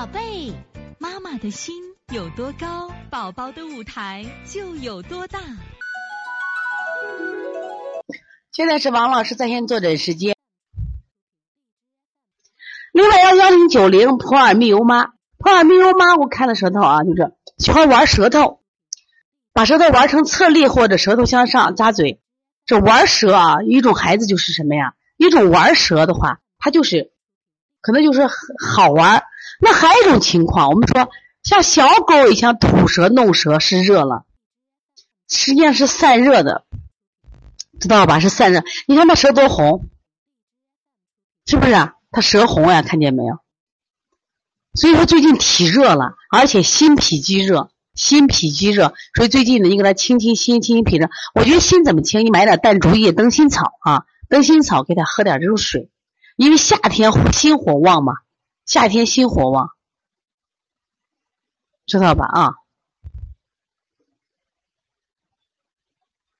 [0.00, 0.54] 宝贝，
[0.98, 1.74] 妈妈的心
[2.10, 5.38] 有多高，宝宝的舞台就有多大。
[8.50, 10.34] 现在是王老师在线坐诊时间。
[12.94, 18.62] 另外幺幺零九零普尔密欧妈，普尔密欧妈，我看了舌头啊，就是喜欢玩舌头，
[19.52, 22.22] 把舌头玩成侧立或者舌头向上扎嘴。
[22.64, 24.94] 这玩舌啊，一种孩子就是什么呀？
[25.18, 27.12] 一种玩舌的话，他就是
[27.80, 29.22] 可能就是好玩。
[29.60, 31.10] 那还有一种情况，我们说
[31.42, 34.24] 像小狗也像吐舌弄舌是热了，
[35.28, 36.64] 实际上是散热的，
[37.80, 38.20] 知道吧？
[38.20, 38.62] 是散热。
[38.86, 39.88] 你看那舌多红，
[41.46, 41.72] 是不是？
[41.72, 41.94] 啊？
[42.10, 43.38] 它舌红呀，看见没有？
[44.74, 51.08] 所以说最近体热了，而且心脾积热，心脾积热，所以最近呢，你给他清清心，清清脾热。
[51.34, 52.24] 我觉得心怎么清？
[52.24, 55.90] 你买点淡竹叶、灯心草啊，灯心草给他喝点这种水，
[56.40, 58.14] 因为夏天心火旺嘛。
[58.64, 59.72] 夏天心火旺，
[61.84, 62.24] 知道吧？
[62.24, 62.54] 啊，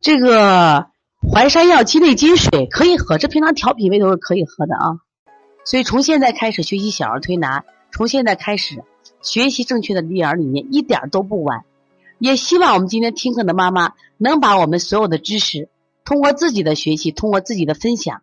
[0.00, 0.86] 这个
[1.30, 5.00] 淮山药鸡内金水可以喝，这平常调脾胃都是可以喝的啊。
[5.66, 8.82] 所以从现在开始学习小儿推拿，从现在开始
[9.20, 11.66] 学习正确的育儿理念，一点都不晚。
[12.18, 15.68] 也希望我们今天听课的妈妈能把我们所有的知识，
[16.04, 18.22] 通过自己的学习，通过自己的分享，